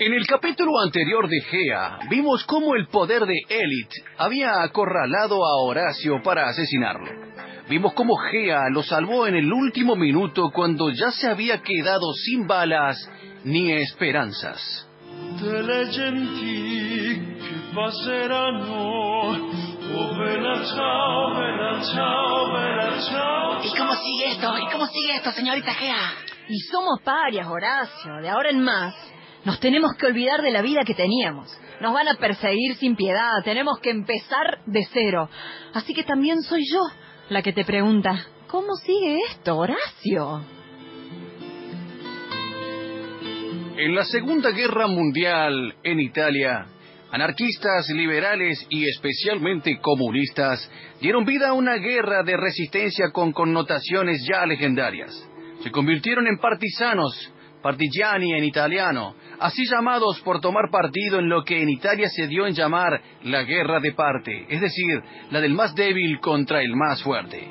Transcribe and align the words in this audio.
En 0.00 0.12
el 0.12 0.28
capítulo 0.28 0.78
anterior 0.80 1.28
de 1.28 1.40
Gea, 1.40 1.98
vimos 2.08 2.44
cómo 2.44 2.76
el 2.76 2.86
poder 2.86 3.22
de 3.22 3.34
Elite 3.48 3.96
había 4.16 4.62
acorralado 4.62 5.44
a 5.44 5.56
Horacio 5.64 6.22
para 6.22 6.46
asesinarlo. 6.46 7.10
Vimos 7.68 7.94
cómo 7.94 8.14
Gea 8.16 8.68
lo 8.70 8.84
salvó 8.84 9.26
en 9.26 9.34
el 9.34 9.52
último 9.52 9.96
minuto 9.96 10.52
cuando 10.54 10.90
ya 10.90 11.10
se 11.10 11.26
había 11.26 11.62
quedado 11.62 12.12
sin 12.12 12.46
balas 12.46 12.96
ni 13.42 13.72
esperanzas. 13.72 14.88
¿Y 23.64 23.76
cómo 23.76 23.94
sigue 23.96 24.28
esto? 24.28 24.58
¿Y 24.58 24.72
cómo 24.72 24.86
sigue 24.86 25.16
esto, 25.16 25.32
señorita 25.32 25.74
Gea? 25.74 26.12
Y 26.48 26.60
somos 26.70 27.02
parias, 27.02 27.48
Horacio. 27.48 28.14
De 28.22 28.28
ahora 28.28 28.50
en 28.50 28.62
más, 28.62 28.94
nos 29.44 29.60
tenemos 29.60 29.92
que 29.94 30.06
olvidar 30.06 30.42
de 30.42 30.50
la 30.50 30.62
vida 30.62 30.82
que 30.84 30.94
teníamos. 30.94 31.48
Nos 31.80 31.94
van 31.94 32.08
a 32.08 32.14
perseguir 32.14 32.74
sin 32.76 32.96
piedad. 32.96 33.42
Tenemos 33.44 33.78
que 33.80 33.90
empezar 33.90 34.60
de 34.66 34.86
cero. 34.92 35.28
Así 35.74 35.94
que 35.94 36.02
también 36.02 36.42
soy 36.42 36.64
yo 36.70 36.80
la 37.28 37.42
que 37.42 37.52
te 37.52 37.64
pregunta, 37.64 38.26
¿cómo 38.48 38.74
sigue 38.76 39.18
esto, 39.30 39.56
Horacio? 39.56 40.42
En 43.76 43.94
la 43.94 44.04
Segunda 44.04 44.50
Guerra 44.50 44.88
Mundial, 44.88 45.74
en 45.84 46.00
Italia, 46.00 46.66
Anarquistas, 47.10 47.88
liberales 47.88 48.66
y 48.68 48.86
especialmente 48.86 49.80
comunistas 49.80 50.70
dieron 51.00 51.24
vida 51.24 51.48
a 51.48 51.52
una 51.54 51.76
guerra 51.76 52.22
de 52.22 52.36
resistencia 52.36 53.12
con 53.12 53.32
connotaciones 53.32 54.26
ya 54.30 54.44
legendarias. 54.44 55.10
Se 55.62 55.70
convirtieron 55.70 56.26
en 56.26 56.36
partisanos, 56.36 57.32
partigiani 57.62 58.34
en 58.34 58.44
italiano, 58.44 59.14
así 59.40 59.64
llamados 59.64 60.20
por 60.20 60.40
tomar 60.40 60.70
partido 60.70 61.18
en 61.18 61.28
lo 61.28 61.44
que 61.44 61.62
en 61.62 61.68
Italia 61.68 62.08
se 62.08 62.26
dio 62.26 62.46
en 62.46 62.54
llamar 62.54 63.00
la 63.22 63.42
guerra 63.42 63.80
de 63.80 63.92
parte, 63.92 64.46
es 64.48 64.60
decir, 64.60 65.02
la 65.30 65.40
del 65.40 65.54
más 65.54 65.74
débil 65.74 66.20
contra 66.20 66.62
el 66.62 66.74
más 66.74 67.02
fuerte. 67.02 67.48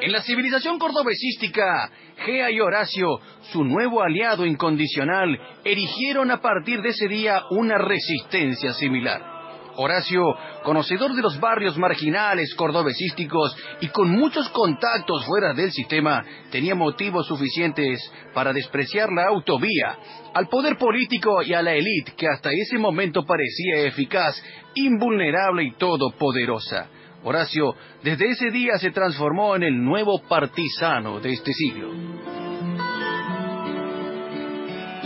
En 0.00 0.12
la 0.12 0.22
civilización 0.22 0.78
cordobesística, 0.78 1.90
Gea 2.24 2.50
y 2.50 2.60
Horacio, 2.60 3.20
su 3.52 3.64
nuevo 3.64 4.02
aliado 4.02 4.44
incondicional, 4.44 5.38
erigieron 5.64 6.30
a 6.30 6.40
partir 6.40 6.82
de 6.82 6.90
ese 6.90 7.08
día 7.08 7.42
una 7.50 7.78
resistencia 7.78 8.72
similar. 8.74 9.35
Horacio, 9.78 10.22
conocedor 10.62 11.14
de 11.14 11.22
los 11.22 11.38
barrios 11.38 11.76
marginales 11.76 12.54
cordobesísticos 12.54 13.56
y 13.80 13.88
con 13.88 14.10
muchos 14.10 14.48
contactos 14.50 15.24
fuera 15.26 15.52
del 15.52 15.70
sistema, 15.70 16.24
tenía 16.50 16.74
motivos 16.74 17.26
suficientes 17.26 18.00
para 18.32 18.52
despreciar 18.52 19.10
la 19.12 19.26
autovía, 19.26 19.98
al 20.34 20.48
poder 20.48 20.76
político 20.78 21.42
y 21.42 21.52
a 21.52 21.62
la 21.62 21.74
élite 21.74 22.14
que 22.16 22.26
hasta 22.26 22.50
ese 22.52 22.78
momento 22.78 23.24
parecía 23.24 23.86
eficaz, 23.86 24.42
invulnerable 24.74 25.64
y 25.64 25.72
todopoderosa. 25.72 26.88
Horacio 27.22 27.74
desde 28.02 28.30
ese 28.30 28.50
día 28.50 28.78
se 28.78 28.90
transformó 28.92 29.56
en 29.56 29.64
el 29.64 29.82
nuevo 29.82 30.22
partisano 30.28 31.20
de 31.20 31.32
este 31.32 31.52
siglo. 31.52 31.92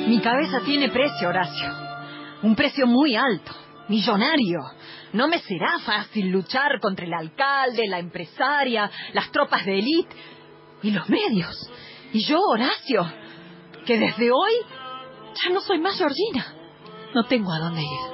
Mi 0.07 0.21
cabeza 0.21 0.61
tiene 0.65 0.91
precio, 0.91 1.29
Horacio. 1.29 1.69
Un 2.43 2.57
precio 2.57 2.87
muy 2.87 3.17
alto, 3.17 3.53
millonario. 3.91 4.61
No 5.13 5.29
me 5.29 5.41
será 5.41 5.79
fácil 5.81 6.31
luchar 6.31 6.81
contra 6.81 7.05
el 7.05 7.13
alcalde, 7.13 7.89
la 7.89 7.99
empresaria, 7.99 8.91
las 9.13 9.31
tropas 9.31 9.67
de 9.67 9.79
élite 9.79 10.17
y 10.83 10.93
los 10.93 11.09
medios. 11.09 11.71
Y 12.13 12.25
yo, 12.25 12.41
Horacio, 12.41 13.05
que 13.85 13.99
desde 13.99 14.31
hoy 14.31 14.53
ya 15.35 15.53
no 15.53 15.61
soy 15.61 15.79
más 15.81 15.99
Georgina. 15.99 16.55
No 17.15 17.25
tengo 17.25 17.53
a 17.53 17.59
dónde 17.59 17.83
ir. 17.83 18.11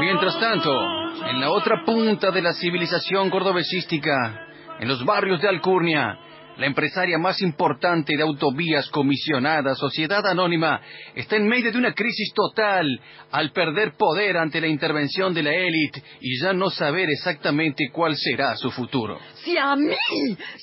Mientras 0.00 0.38
tanto, 0.40 0.72
en 1.28 1.40
la 1.40 1.50
otra 1.50 1.84
punta 1.84 2.30
de 2.32 2.42
la 2.42 2.52
civilización 2.52 3.30
cordobesística, 3.30 4.46
en 4.80 4.88
los 4.88 5.04
barrios 5.04 5.40
de 5.40 5.48
Alcurnia, 5.48 6.18
la 6.56 6.66
empresaria 6.66 7.18
más 7.18 7.40
importante 7.42 8.16
de 8.16 8.22
autovías 8.22 8.88
comisionada, 8.90 9.74
Sociedad 9.74 10.26
Anónima, 10.26 10.80
está 11.14 11.36
en 11.36 11.46
medio 11.46 11.70
de 11.70 11.78
una 11.78 11.92
crisis 11.92 12.32
total 12.34 12.86
al 13.30 13.52
perder 13.52 13.92
poder 13.96 14.36
ante 14.36 14.60
la 14.60 14.66
intervención 14.66 15.34
de 15.34 15.42
la 15.42 15.52
élite 15.52 16.02
y 16.20 16.40
ya 16.40 16.52
no 16.52 16.70
saber 16.70 17.10
exactamente 17.10 17.90
cuál 17.92 18.16
será 18.16 18.56
su 18.56 18.70
futuro. 18.70 19.18
Si 19.44 19.56
a 19.56 19.76
mí, 19.76 19.94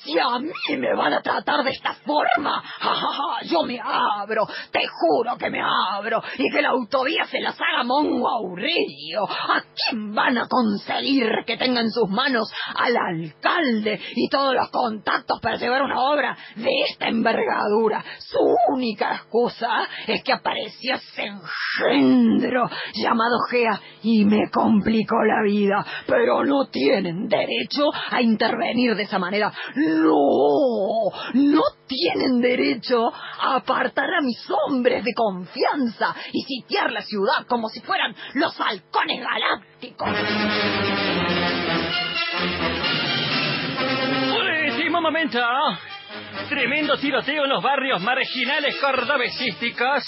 si 0.03 0.17
a 0.17 0.39
mí 0.39 0.77
me 0.77 0.95
van 0.95 1.13
a 1.13 1.21
tratar 1.21 1.63
de 1.63 1.71
esta 1.71 1.93
forma, 1.93 2.63
yo 3.43 3.63
me 3.63 3.79
abro, 3.79 4.47
te 4.71 4.81
juro 4.87 5.37
que 5.37 5.49
me 5.49 5.61
abro, 5.61 6.21
y 6.37 6.49
que 6.49 6.61
la 6.61 6.69
autovía 6.69 7.25
se 7.25 7.39
las 7.39 7.55
haga 7.59 7.83
Mongo 7.83 8.27
Aurelio. 8.29 9.23
¿A 9.23 9.61
quién 9.89 10.13
van 10.13 10.37
a 10.37 10.47
conseguir 10.47 11.29
que 11.45 11.57
tenga 11.57 11.81
en 11.81 11.91
sus 11.91 12.09
manos 12.09 12.51
al 12.75 12.95
alcalde 12.97 13.99
y 14.15 14.27
todos 14.29 14.53
los 14.53 14.69
contactos 14.69 15.39
para 15.39 15.57
llevar 15.57 15.82
una 15.83 15.99
obra 15.99 16.37
de 16.55 16.69
esta 16.89 17.07
envergadura? 17.07 18.03
Su 18.19 18.39
única 18.73 19.15
excusa 19.15 19.87
es 20.07 20.23
que 20.23 20.33
apareció 20.33 20.95
ese 20.95 21.23
engendro 21.23 22.69
llamado 22.93 23.37
Gea 23.49 23.79
y 24.03 24.25
me 24.25 24.49
complicó 24.51 25.15
la 25.23 25.43
vida, 25.43 25.85
pero 26.07 26.43
no 26.43 26.67
tienen 26.67 27.27
derecho 27.27 27.89
a 28.11 28.21
intervenir 28.21 28.95
de 28.95 29.03
esa 29.03 29.19
manera. 29.19 29.51
No, 29.75 31.09
no 31.33 31.61
tienen 31.87 32.41
derecho 32.41 33.11
a 33.41 33.55
apartar 33.57 34.09
a 34.13 34.21
mis 34.21 34.47
hombres 34.49 35.03
de 35.03 35.13
confianza 35.13 36.15
y 36.31 36.41
sitiar 36.43 36.91
la 36.91 37.01
ciudad 37.01 37.45
como 37.47 37.69
si 37.69 37.81
fueran 37.81 38.15
los 38.33 38.59
halcones 38.59 39.21
galácticos. 39.21 40.09
Momento. 45.03 45.39
Tremendo 46.47 46.95
tiroteo 46.95 47.43
en 47.43 47.49
los 47.49 47.61
barrios 47.61 48.01
marginales 48.01 48.77
cordobesísticos. 48.77 50.01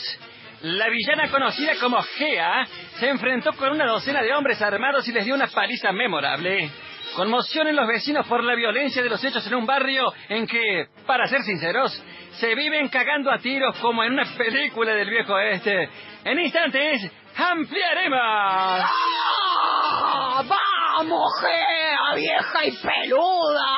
La 0.62 0.88
villana 0.88 1.30
conocida 1.30 1.74
como 1.82 2.02
Gea 2.02 2.66
se 2.98 3.10
enfrentó 3.10 3.52
con 3.58 3.72
una 3.72 3.86
docena 3.88 4.22
de 4.24 4.34
hombres 4.34 4.62
armados 4.62 5.06
y 5.10 5.12
les 5.12 5.26
dio 5.26 5.36
una 5.36 5.48
paliza 5.48 5.92
memorable. 5.92 6.70
Conmoción 7.14 7.68
en 7.68 7.76
los 7.76 7.86
vecinos 7.90 8.26
por 8.28 8.42
la 8.42 8.56
violencia 8.56 9.04
de 9.04 9.10
los 9.10 9.22
hechos 9.22 9.46
en 9.46 9.56
un 9.56 9.66
barrio 9.66 10.14
en 10.30 10.48
que, 10.48 10.88
para 11.06 11.28
ser 11.28 11.42
sinceros, 11.42 11.92
se 12.40 12.56
viven 12.56 12.88
cagando 12.88 13.30
a 13.32 13.40
tiros 13.40 13.78
como 13.80 14.02
en 14.02 14.14
una 14.14 14.26
película 14.38 14.94
del 14.94 15.10
viejo 15.10 15.34
oeste. 15.34 15.90
En 16.24 16.40
instantes, 16.40 17.12
ampliaremos. 17.36 18.18
¡Ah! 18.22 18.82
¡Vamos, 20.48 21.34
Gea, 21.42 22.16
vieja 22.16 22.66
y 22.66 22.72
peluda! 22.72 23.75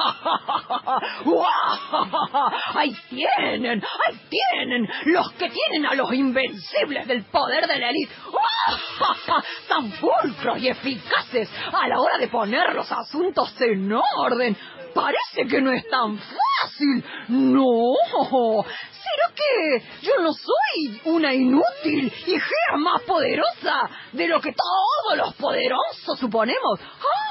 ¡Ahí 2.74 2.96
tienen! 3.08 3.82
¡Ahí 4.06 4.20
tienen! 4.28 4.88
Los 5.06 5.32
que 5.32 5.50
tienen 5.50 5.86
a 5.86 5.94
los 5.94 6.12
invencibles 6.12 7.06
del 7.06 7.24
poder 7.24 7.66
de 7.66 7.78
la 7.78 7.90
élite. 7.90 8.12
Tan 9.68 9.90
pulcros 9.92 10.58
y 10.58 10.68
eficaces 10.68 11.48
a 11.72 11.88
la 11.88 12.00
hora 12.00 12.18
de 12.18 12.28
poner 12.28 12.74
los 12.74 12.90
asuntos 12.90 13.54
en 13.60 13.92
orden. 13.92 14.56
Parece 14.94 15.46
que 15.48 15.60
no 15.60 15.72
es 15.72 15.88
tan 15.88 16.18
fácil. 16.18 17.04
No. 17.28 17.94
¿Será 18.90 19.32
que 19.34 19.82
yo 20.02 20.12
no 20.20 20.32
soy 20.32 21.00
una 21.04 21.32
inútil 21.32 22.12
y 22.26 22.34
más 22.78 23.02
poderosa 23.02 23.88
de 24.12 24.26
lo 24.26 24.40
que 24.40 24.52
todos 24.52 25.16
los 25.16 25.34
poderosos 25.36 26.18
suponemos? 26.18 26.80
¡Ah! 26.80 27.29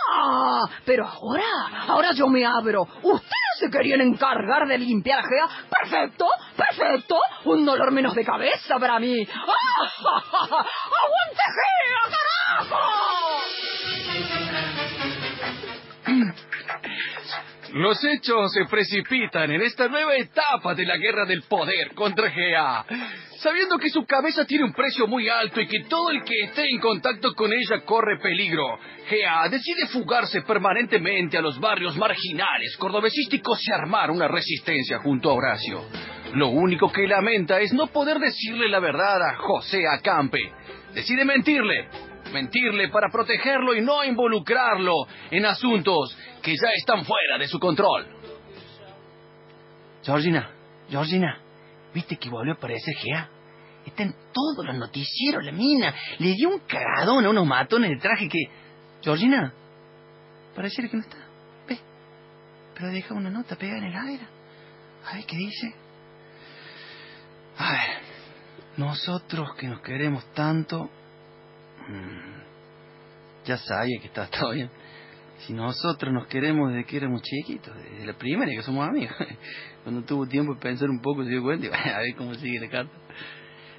Pero 0.85 1.07
ahora, 1.07 1.43
ahora 1.87 2.11
yo 2.13 2.27
me 2.27 2.45
abro. 2.45 2.87
¿Ustedes 3.01 3.59
se 3.59 3.69
querían 3.69 4.01
encargar 4.01 4.67
de 4.67 4.77
limpiar 4.77 5.19
a 5.19 5.23
Gea? 5.23 5.47
¡Perfecto! 5.69 6.25
¡Perfecto! 6.55 7.19
Un 7.45 7.65
dolor 7.65 7.91
menos 7.91 8.15
de 8.15 8.23
cabeza 8.25 8.77
para 8.79 8.99
mí. 8.99 9.27
¡Ah! 9.31 10.65
¡Aguante 11.01 11.43
Gea, 11.55 12.01
carajo! 12.65 12.79
Los 17.73 18.03
hechos 18.03 18.51
se 18.51 18.65
precipitan 18.65 19.51
en 19.51 19.61
esta 19.61 19.87
nueva 19.87 20.15
etapa 20.15 20.73
de 20.73 20.85
la 20.85 20.97
guerra 20.97 21.25
del 21.25 21.43
poder 21.43 21.93
contra 21.93 22.29
GA. 22.29 22.83
Sabiendo 23.39 23.77
que 23.77 23.89
su 23.89 24.05
cabeza 24.05 24.43
tiene 24.43 24.65
un 24.65 24.73
precio 24.73 25.07
muy 25.07 25.29
alto 25.29 25.61
y 25.61 25.67
que 25.67 25.85
todo 25.87 26.11
el 26.11 26.23
que 26.25 26.41
esté 26.43 26.65
en 26.69 26.77
contacto 26.77 27.33
con 27.33 27.53
ella 27.53 27.85
corre 27.85 28.19
peligro, 28.19 28.77
GA 29.09 29.47
decide 29.47 29.87
fugarse 29.87 30.41
permanentemente 30.41 31.37
a 31.37 31.41
los 31.41 31.57
barrios 31.57 31.95
marginales 31.95 32.75
cordobesísticos 32.77 33.65
y 33.65 33.71
armar 33.71 34.11
una 34.11 34.27
resistencia 34.27 34.99
junto 34.99 35.29
a 35.29 35.35
Horacio. 35.35 35.85
Lo 36.33 36.49
único 36.49 36.91
que 36.91 37.07
lamenta 37.07 37.61
es 37.61 37.71
no 37.71 37.87
poder 37.87 38.19
decirle 38.19 38.67
la 38.67 38.81
verdad 38.81 39.21
a 39.21 39.37
José 39.37 39.87
Acampe. 39.87 40.51
Decide 40.93 41.23
mentirle, 41.23 41.87
mentirle 42.33 42.89
para 42.89 43.07
protegerlo 43.09 43.73
y 43.73 43.79
no 43.79 44.03
involucrarlo 44.03 45.07
en 45.31 45.45
asuntos 45.45 46.13
que 46.41 46.55
ya 46.61 46.71
están 46.75 47.05
fuera 47.05 47.37
de 47.37 47.47
su 47.47 47.57
control. 47.57 48.05
Georgina, 50.03 50.51
Georgina, 50.89 51.39
¿viste 51.93 52.17
que 52.17 52.29
volvió 52.29 52.53
a 52.53 52.55
aparecer 52.55 52.93
Gea? 52.95 53.29
Está 53.85 54.03
en 54.03 54.13
todos 54.33 54.65
los 54.65 54.75
noticieros, 54.75 55.43
la 55.43 55.51
mina. 55.51 55.93
Le 56.19 56.33
dio 56.33 56.49
un 56.49 56.59
cagadón 56.59 57.25
a 57.25 57.29
unos 57.29 57.47
matones 57.47 57.89
de 57.91 57.97
traje 57.97 58.27
que... 58.27 58.49
Georgina, 59.01 59.53
pareciera 60.55 60.89
que 60.89 60.97
no 60.97 61.03
está. 61.03 61.17
Ve, 61.67 61.79
pero 62.75 62.89
deja 62.89 63.13
una 63.13 63.29
nota 63.29 63.55
pegada 63.55 63.79
en 63.79 63.85
el 63.85 63.95
aire. 63.95 64.27
A 65.09 65.15
ver 65.15 65.25
qué 65.25 65.37
dice. 65.37 65.73
A 67.57 67.71
ver, 67.71 68.01
nosotros 68.77 69.55
que 69.57 69.67
nos 69.67 69.81
queremos 69.81 70.25
tanto... 70.33 70.89
mm, 71.87 72.39
Ya 73.45 73.57
sabía 73.57 73.99
que 74.01 74.07
estaba 74.07 74.27
todo 74.27 74.51
bien. 74.51 74.69
Si 75.39 75.53
nosotros 75.53 76.13
nos 76.13 76.27
queremos 76.27 76.71
desde 76.71 76.85
que 76.85 76.97
éramos 76.97 77.21
chiquitos, 77.21 77.73
desde 77.75 78.05
la 78.05 78.13
primera 78.13 78.51
que 78.51 78.61
somos 78.61 78.87
amigos. 78.87 79.15
Cuando 79.83 80.03
tuvo 80.03 80.27
tiempo 80.27 80.53
de 80.53 80.59
pensar 80.59 80.89
un 80.89 81.01
poco 81.01 81.23
se 81.23 81.29
dio 81.29 81.41
cuenta 81.41 81.67
y 81.67 81.69
a 81.89 81.99
ver 81.99 82.15
cómo 82.17 82.33
sigue 82.35 82.59
la 82.59 82.69
carta. 82.69 82.93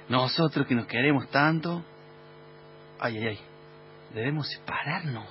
Nosotros 0.09 0.65
que 0.67 0.75
nos 0.75 0.87
queremos 0.87 1.29
tanto, 1.29 1.83
ay, 2.99 3.17
ay, 3.17 3.27
ay, 3.27 3.39
debemos 4.13 4.47
separarnos. 4.49 5.27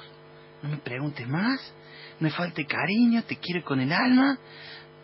No 0.62 0.69
me 0.71 0.77
preguntes 0.79 1.27
más, 1.27 1.75
me 2.21 2.31
falte 2.31 2.65
cariño, 2.65 3.23
te 3.25 3.37
quiero 3.37 3.65
con 3.65 3.81
el 3.81 3.93
alma. 3.93 4.38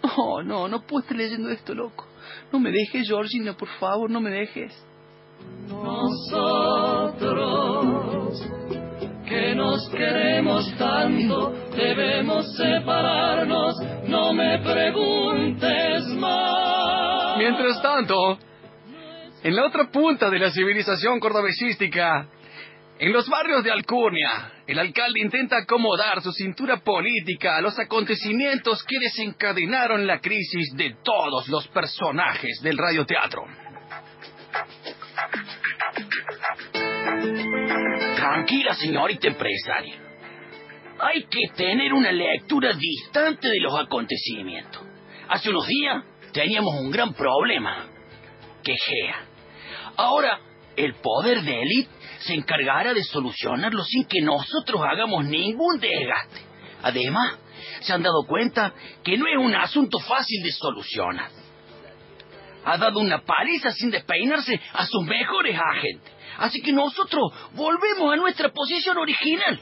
No, 0.02 0.42
no, 0.42 0.68
no 0.68 0.82
puedo 0.82 1.02
estar 1.02 1.16
leyendo 1.16 1.50
esto, 1.50 1.74
loco. 1.74 2.06
No 2.52 2.60
me 2.60 2.70
dejes, 2.70 3.08
Georgina, 3.08 3.56
por 3.56 3.68
favor, 3.80 4.10
no 4.10 4.20
me 4.20 4.30
dejes. 4.30 4.72
Queremos 10.56 10.78
tanto, 10.78 11.50
debemos 11.76 12.56
separarnos, 12.56 13.76
no 14.06 14.32
me 14.32 14.58
preguntes 14.60 16.06
más. 16.18 17.36
Mientras 17.38 17.82
tanto, 17.82 18.38
en 19.42 19.56
la 19.56 19.66
otra 19.66 19.90
punta 19.90 20.30
de 20.30 20.38
la 20.38 20.50
civilización 20.50 21.20
cordobesística, 21.20 22.28
en 22.98 23.12
los 23.12 23.28
barrios 23.28 23.62
de 23.62 23.70
Alcurnia, 23.70 24.52
el 24.66 24.78
alcalde 24.78 25.20
intenta 25.20 25.58
acomodar 25.58 26.22
su 26.22 26.32
cintura 26.32 26.78
política 26.78 27.56
a 27.56 27.60
los 27.60 27.78
acontecimientos 27.78 28.82
que 28.84 28.98
desencadenaron 28.98 30.06
la 30.06 30.20
crisis 30.20 30.74
de 30.74 30.96
todos 31.02 31.48
los 31.48 31.68
personajes 31.68 32.60
del 32.62 32.78
radioteatro. 32.78 33.42
Tranquila, 38.16 38.74
señorita 38.74 39.28
empresaria. 39.28 40.05
Hay 40.98 41.24
que 41.24 41.48
tener 41.54 41.92
una 41.92 42.10
lectura 42.10 42.72
distante 42.72 43.48
de 43.48 43.60
los 43.60 43.78
acontecimientos. 43.78 44.82
Hace 45.28 45.50
unos 45.50 45.66
días 45.66 46.04
teníamos 46.32 46.74
un 46.80 46.90
gran 46.90 47.12
problema. 47.12 47.86
Quejea. 48.62 49.26
Ahora, 49.96 50.40
el 50.76 50.94
poder 50.94 51.42
de 51.42 51.62
élite 51.62 51.90
se 52.20 52.34
encargará 52.34 52.94
de 52.94 53.04
solucionarlo 53.04 53.84
sin 53.84 54.06
que 54.06 54.20
nosotros 54.20 54.80
hagamos 54.82 55.24
ningún 55.26 55.78
desgaste. 55.78 56.40
Además, 56.82 57.38
se 57.80 57.92
han 57.92 58.02
dado 58.02 58.24
cuenta 58.26 58.72
que 59.02 59.16
no 59.16 59.26
es 59.26 59.36
un 59.38 59.54
asunto 59.54 59.98
fácil 60.00 60.42
de 60.42 60.52
solucionar. 60.52 61.30
Ha 62.64 62.78
dado 62.78 63.00
una 63.00 63.22
paliza 63.22 63.70
sin 63.72 63.90
despeinarse 63.90 64.60
a 64.72 64.86
sus 64.86 65.04
mejores 65.04 65.56
agentes. 65.58 66.12
Así 66.38 66.60
que 66.60 66.72
nosotros 66.72 67.32
volvemos 67.54 68.12
a 68.12 68.16
nuestra 68.16 68.50
posición 68.50 68.98
original. 68.98 69.60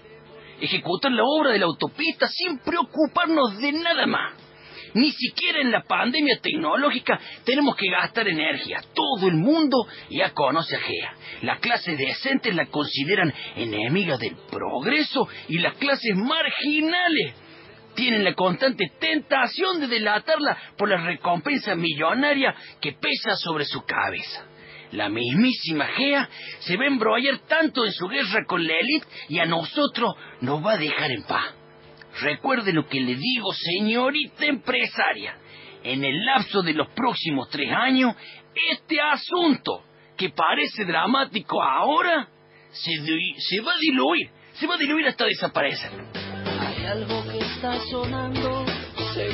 Ejecutar 0.61 1.13
la 1.13 1.25
obra 1.25 1.53
de 1.53 1.59
la 1.59 1.67
autopista 1.67 2.27
sin 2.29 2.59
preocuparnos 2.59 3.59
de 3.59 3.73
nada 3.73 4.07
más. 4.07 4.35
Ni 4.95 5.11
siquiera 5.11 5.61
en 5.61 5.73
la 5.73 5.83
pandemia 5.83 6.39
tecnológica 6.41 7.19
tenemos 7.45 7.75
que 7.75 7.91
gastar 7.91 8.29
energía. 8.29 8.81
Todo 8.95 9.29
el 9.29 9.35
mundo 9.35 9.77
ya 10.09 10.31
conoce 10.31 10.77
a 10.77 10.81
GEA. 10.81 11.15
Las 11.43 11.59
clases 11.59 11.99
decentes 11.99 12.55
la 12.55 12.67
consideran 12.67 13.33
enemiga 13.57 14.17
del 14.17 14.37
progreso 14.51 15.29
y 15.49 15.59
las 15.59 15.75
clases 15.75 16.15
marginales 16.15 17.35
tienen 17.97 18.25
la 18.25 18.35
constante 18.35 18.93
tentación 19.01 19.81
de 19.81 19.89
delatarla 19.89 20.57
por 20.77 20.89
la 20.89 20.99
recompensa 20.99 21.75
millonaria 21.75 22.55
que 22.81 22.93
pesa 22.93 23.35
sobre 23.37 23.65
su 23.65 23.83
cabeza. 23.85 24.47
La 24.95 25.09
mismísima 25.09 25.87
Gea 25.87 26.29
se 26.61 26.77
va 26.77 26.85
a 26.85 26.87
embrollar 26.87 27.41
tanto 27.49 27.85
en 27.85 27.93
su 27.93 28.07
guerra 28.07 28.45
con 28.47 28.65
la 28.65 28.75
élite 28.75 29.07
y 29.29 29.41
a 29.41 29.45
nosotros 29.45 30.15
nos 30.41 30.65
va 30.65 30.73
a 30.73 30.79
dejar 30.79 31.11
en 31.11 31.25
paz. 31.25 31.53
Recuerde 32.21 32.73
lo 32.73 32.87
que 32.87 33.01
le 33.01 33.17
digo, 33.17 33.53
señorita 33.53 34.47
empresaria. 34.47 35.37
En 35.83 36.05
el 36.05 36.25
lapso 36.25 36.63
de 36.63 36.75
los 36.75 36.89
próximos 36.91 37.49
tres 37.51 37.71
años, 37.73 38.15
este 38.71 39.01
asunto, 39.01 39.83
que 40.17 40.31
parece 40.31 40.85
dramático 40.85 41.61
ahora, 41.61 42.29
se, 42.71 42.93
se 43.39 43.61
va 43.61 43.73
a 43.73 43.79
diluir, 43.79 44.31
se 44.55 44.67
va 44.67 44.77
a 44.77 44.79
diluir 44.79 45.09
hasta 45.09 45.25
desaparecer. 45.25 45.91
Hay 46.61 46.87
algo 46.87 47.25
que 47.25 47.39
está 47.39 47.81
sonando. 47.91 48.74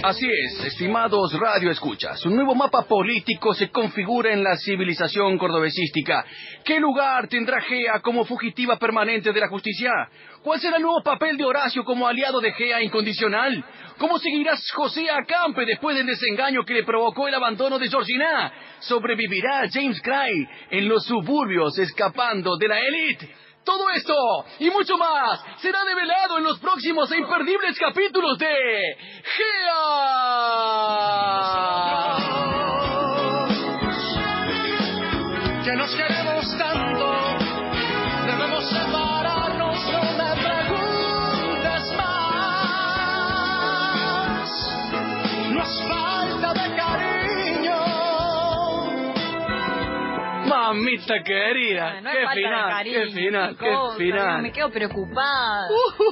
Así 0.02 0.26
es, 0.26 0.64
estimados 0.66 1.32
radioescuchas, 1.32 2.26
un 2.26 2.36
nuevo 2.36 2.54
mapa 2.54 2.82
político 2.82 3.54
se 3.54 3.70
configura 3.70 4.30
en 4.30 4.44
la 4.44 4.56
civilización 4.58 5.38
cordobesística. 5.38 6.22
¿Qué 6.64 6.78
lugar 6.78 7.28
tendrá 7.28 7.62
Gea 7.62 8.00
como 8.00 8.26
fugitiva 8.26 8.76
permanente 8.76 9.32
de 9.32 9.40
la 9.40 9.48
justicia? 9.48 9.90
¿Cuál 10.42 10.60
será 10.60 10.76
el 10.76 10.82
nuevo 10.82 11.02
papel 11.02 11.38
de 11.38 11.44
Horacio 11.46 11.82
como 11.84 12.06
aliado 12.06 12.40
de 12.40 12.52
Gea 12.52 12.82
incondicional? 12.82 13.64
¿Cómo 13.96 14.18
seguirá 14.18 14.54
José 14.74 15.10
Acampe 15.10 15.64
después 15.64 15.96
del 15.96 16.06
desengaño 16.06 16.62
que 16.64 16.74
le 16.74 16.84
provocó 16.84 17.26
el 17.28 17.34
abandono 17.34 17.78
de 17.78 17.88
Georgina? 17.88 18.52
¿Sobrevivirá 18.80 19.66
James 19.72 20.00
Cray 20.02 20.46
en 20.70 20.88
los 20.88 21.04
suburbios 21.06 21.78
escapando 21.78 22.58
de 22.58 22.68
la 22.68 22.80
élite? 22.80 23.30
Todo 23.64 23.90
esto 23.90 24.14
y 24.58 24.70
mucho 24.70 24.96
más 24.96 25.40
será 25.60 25.84
develado 25.84 26.38
en 26.38 26.44
los 26.44 26.58
próximos 26.58 27.10
e 27.12 27.18
imperdibles 27.18 27.78
capítulos 27.78 28.38
de 28.38 28.96
GEA. 29.22 30.80
Mamita 50.90 51.22
querida, 51.22 51.88
Ah, 51.90 52.00
no 52.00 52.10
qué 52.10 52.24
falta 52.24 52.34
de 52.34 52.42
final, 52.42 52.84
qué 52.84 53.10
final, 53.12 53.56
qué 53.56 53.76
final. 53.96 54.42
Me 54.42 54.52
quedo 54.52 54.70
preocupada. 54.70 55.68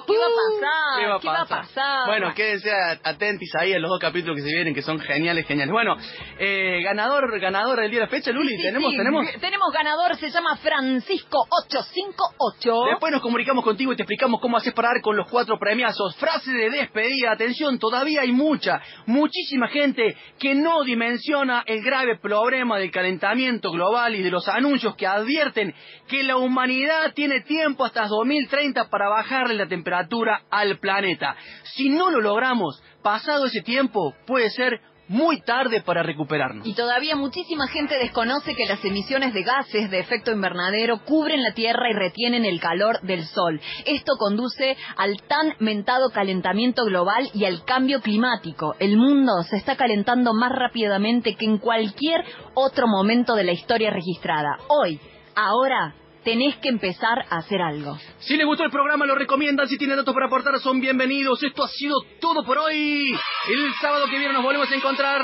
¿Qué 0.07 0.13
va 0.17 0.27
a 0.27 0.31
pasar? 0.31 1.01
¿Qué 1.01 1.07
va 1.07 1.17
a 1.17 1.47
¿Qué 1.47 1.49
pasar? 1.49 2.07
Bueno, 2.07 2.33
quédense 2.35 2.71
atentos 3.03 3.49
ahí 3.59 3.73
a 3.73 3.79
los 3.79 3.91
dos 3.91 3.99
capítulos 4.01 4.37
que 4.37 4.43
se 4.43 4.55
vienen, 4.55 4.75
que 4.75 4.83
son 4.83 5.01
geniales, 5.01 5.47
geniales. 5.47 5.73
Bueno, 5.73 5.97
eh, 6.39 6.81
ganador, 6.85 7.39
ganador 7.41 7.81
del 7.81 7.91
día 7.91 8.01
de 8.01 8.07
la 8.07 8.11
fecha, 8.11 8.31
Luli, 8.31 8.57
Sí, 8.57 8.63
tenemos, 8.63 8.91
sí, 8.93 8.97
tenemos. 8.97 9.27
Tenemos 9.41 9.73
ganador, 9.73 10.17
se 10.17 10.31
llama 10.31 10.57
Francisco 10.57 11.39
858. 11.51 12.85
Después 12.91 13.13
nos 13.13 13.23
comunicamos 13.23 13.65
contigo 13.65 13.93
y 13.93 13.97
te 13.97 14.03
explicamos 14.03 14.41
cómo 14.41 14.57
haces 14.57 14.73
para 14.73 14.89
dar 14.89 15.01
con 15.03 15.17
los 15.17 15.29
cuatro 15.29 15.59
premiazos. 15.59 16.17
Frase 16.17 16.53
de 16.53 16.71
despedida, 16.71 17.33
atención, 17.33 17.79
todavía 17.79 18.23
hay 18.23 18.33
mucha, 18.33 18.81
muchísima 19.07 19.69
gente 19.69 20.17
que 20.39 20.55
no 20.55 20.83
dimensiona 20.85 21.65
el 21.67 21.83
grave 21.83 22.19
problema 22.19 22.79
del 22.79 22.91
calentamiento 22.91 23.71
global 23.71 24.15
y 24.15 24.23
de 24.23 24.31
los 24.31 24.47
anuncios 24.49 24.68
que 24.97 25.07
advierten 25.07 25.75
que 26.09 26.23
la 26.23 26.37
humanidad 26.37 27.13
tiene 27.15 27.41
tiempo 27.41 27.85
hasta 27.85 28.07
2030 28.07 28.89
para 28.91 29.09
bajarle 29.09 29.55
la 29.55 29.67
temperatura 29.67 30.43
al 30.51 30.79
planeta. 30.79 31.37
Si 31.63 31.89
no 31.89 32.11
lo 32.11 32.21
logramos, 32.21 32.83
pasado 33.03 33.47
ese 33.47 33.63
tiempo, 33.63 34.15
puede 34.27 34.51
ser 34.51 34.81
muy 35.09 35.41
tarde 35.41 35.83
para 35.83 36.03
recuperarnos. 36.03 36.67
Y 36.67 36.75
todavía 36.75 37.17
muchísima 37.17 37.67
gente 37.69 37.99
desconoce 37.99 38.55
que 38.55 38.67
las 38.67 38.85
emisiones 38.85 39.35
de 39.35 39.43
gases 39.43 39.91
de 39.91 39.99
efecto 39.99 40.31
invernadero 40.31 41.05
cubren 41.05 41.43
la 41.43 41.53
Tierra 41.53 41.91
y 41.91 41.95
retienen 41.95 42.45
el 42.45 42.61
calor 42.61 43.01
del 43.03 43.25
Sol. 43.25 43.61
Esto 43.87 44.13
conduce 44.19 44.77
al 44.97 45.21
tan 45.23 45.55
mentado 45.59 46.11
calentamiento 46.11 46.85
global 46.85 47.29
y 47.35 47.45
al 47.45 47.65
cambio 47.65 48.01
climático. 48.01 48.75
El 48.79 48.97
mundo 48.97 49.33
se 49.49 49.57
está 49.57 49.77
calentando 49.77 50.35
más 50.35 50.53
rápidamente 50.53 51.35
que 51.35 51.47
en 51.47 51.59
cualquier 51.59 52.25
otro 52.55 52.87
momento 52.87 53.35
de 53.35 53.45
la 53.45 53.53
historia 53.53 53.91
registrada. 53.91 54.59
Hoy, 54.69 55.01
ahora, 55.35 55.95
tenés 56.29 56.57
que 56.57 56.69
empezar 56.69 57.25
a 57.31 57.39
hacer 57.39 57.63
algo. 57.63 57.99
Si 58.19 58.37
les 58.37 58.45
gustó 58.45 58.63
el 58.63 58.71
programa, 58.71 59.07
lo 59.07 59.15
recomiendan. 59.15 59.67
Si 59.67 59.79
tienen 59.79 59.97
datos 59.97 60.13
para 60.13 60.27
aportar, 60.27 60.59
son 60.61 60.79
bienvenidos. 60.79 61.43
Esto 61.43 61.65
ha 61.65 61.69
sido 61.69 61.95
todo 62.21 62.45
por 62.45 62.59
hoy. 62.59 63.19
El 63.49 63.75
sábado 63.81 64.05
que 64.11 64.19
viene 64.19 64.35
nos 64.35 64.43
volvemos 64.43 64.71
a 64.71 64.75
encontrar 64.75 65.23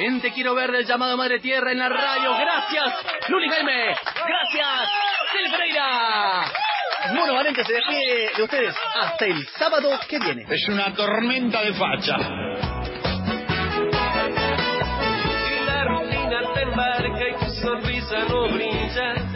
en 0.00 0.20
Te 0.20 0.32
Quiero 0.32 0.56
Ver 0.56 0.72
del 0.72 0.86
llamado 0.86 1.16
Madre 1.16 1.38
Tierra 1.38 1.70
en 1.70 1.78
la 1.78 1.88
radio. 1.88 2.32
Gracias, 2.36 3.28
Luli 3.28 3.48
Jaime. 3.48 3.94
Gracias, 4.26 4.90
Sil 5.30 5.46
Pereira. 5.52 6.52
Mono 7.14 7.34
Valente 7.34 7.62
se 7.62 7.72
despide 7.72 8.32
de 8.36 8.42
ustedes 8.42 8.74
hasta 8.96 9.26
el 9.26 9.46
sábado 9.56 9.88
que 10.08 10.18
viene. 10.18 10.46
Es 10.50 10.68
una 10.68 10.92
tormenta 10.94 11.62
de 11.62 11.74
facha. 11.74 12.16
Si 15.46 15.64
la 15.64 15.84
rutina 15.84 16.40
te 16.54 16.62
embarca 16.62 17.28
y 17.28 17.34
tu 17.38 17.50
sonrisa 17.62 18.18
no 18.28 18.48
brilla, 18.48 19.33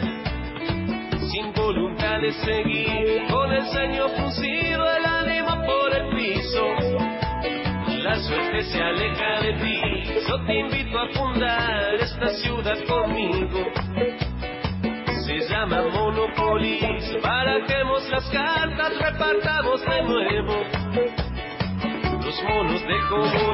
voluntad 1.89 2.19
de 2.21 2.31
seguir, 2.33 3.27
con 3.29 3.51
el 3.51 3.65
ceño 3.67 4.09
fruncido, 4.09 4.85
el 4.91 5.05
ánimo 5.05 5.65
por 5.65 5.95
el 5.95 6.15
piso, 6.15 6.65
la 8.03 8.19
suerte 8.19 8.63
se 8.63 8.81
aleja 8.81 9.41
de 9.41 9.53
ti. 9.53 9.81
Yo 10.27 10.45
te 10.45 10.59
invito 10.59 10.99
a 10.99 11.07
fundar 11.09 11.95
esta 11.95 12.27
ciudad 12.29 12.77
conmigo. 12.87 13.65
Se 15.25 15.39
llama 15.49 15.83
Monopolis, 15.91 17.21
barajemos 17.23 18.07
las 18.09 18.29
cartas, 18.29 18.93
repartamos 18.99 19.81
de 19.81 20.01
nuevo. 20.03 20.53
Los 22.23 22.43
monos 22.43 22.81
de 22.81 22.99
comodín 23.09 23.48